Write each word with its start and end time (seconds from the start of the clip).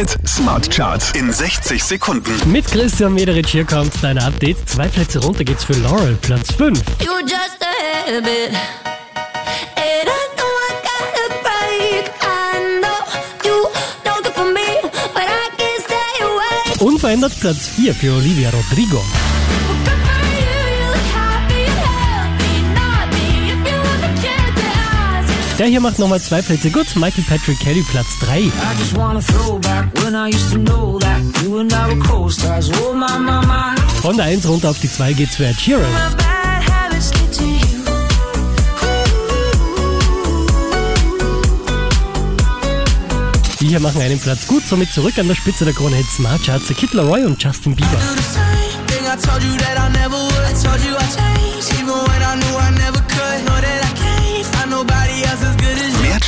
Hit 0.00 0.16
Smart 0.26 0.70
Charts 0.70 1.12
in 1.12 1.30
60 1.30 1.84
Sekunden. 1.84 2.32
Mit 2.50 2.64
Christian 2.64 3.12
Mederich 3.12 3.48
hier 3.48 3.66
kommt 3.66 3.92
dein 4.00 4.16
Update. 4.16 4.56
Zwei 4.66 4.88
Plätze 4.88 5.18
runter 5.18 5.44
geht's 5.44 5.64
für 5.64 5.74
Laurel, 5.74 6.16
Platz 6.22 6.52
5. 6.54 6.78
You 7.04 7.20
just 7.20 7.58
a 7.60 8.06
habit. 8.06 8.48
And 9.76 10.08
I 10.08 10.22
know 10.36 10.52
I 10.56 10.72
gotta 10.88 11.26
break. 11.42 12.10
I 12.22 12.80
know 12.80 12.88
you 13.44 13.68
don't 14.02 14.24
good 14.24 14.32
for 14.32 14.46
me, 14.46 14.80
but 15.12 15.24
I 15.24 15.50
can't 15.58 15.84
stay 15.84 16.24
away. 16.24 16.78
Unverändert 16.78 17.38
Platz 17.38 17.68
4 17.76 17.94
für 17.94 18.14
Olivia 18.14 18.48
Rodrigo. 18.48 19.04
Der 25.60 25.68
hier 25.68 25.82
macht 25.82 25.98
nochmal 25.98 26.22
zwei 26.22 26.40
Plätze 26.40 26.70
gut. 26.70 26.96
Michael 26.96 27.22
Patrick 27.24 27.60
Kelly, 27.60 27.82
Platz 27.82 28.18
3. 28.20 28.38
I 28.38 28.50
just 28.78 28.96
wanna 28.96 29.20
throw 29.20 29.58
back 29.58 29.92
when 30.02 30.14
I 30.14 30.34
used 30.34 30.50
to 30.52 30.58
know 30.58 30.98
that 31.00 31.20
you 31.42 31.58
and 31.58 31.70
I 31.70 31.86
were 31.86 32.02
co-stars. 32.02 32.70
Oh 32.80 32.94
my, 32.94 33.18
my, 33.18 33.46
my. 33.46 33.76
Von 34.00 34.16
der 34.16 34.24
1 34.24 34.48
runter 34.48 34.70
auf 34.70 34.78
die 34.78 34.90
2 34.90 35.12
geht's 35.12 35.36
für 35.36 35.44
Ed 35.44 35.60
Sheeran. 35.60 35.84
Die 43.60 43.68
hier 43.68 43.80
machen 43.80 44.00
einen 44.00 44.18
Platz 44.18 44.46
gut, 44.46 44.62
somit 44.66 44.90
zurück 44.90 45.18
an 45.18 45.28
der 45.28 45.34
Spitze 45.34 45.66
der 45.66 45.74
Krone 45.74 45.96
Hit 45.96 46.08
Smart 46.08 46.42
Charts. 46.42 46.68
Kid 46.68 46.94
Laroi 46.94 47.22
und 47.26 47.42
Justin 47.42 47.76
Bieber. 47.76 47.98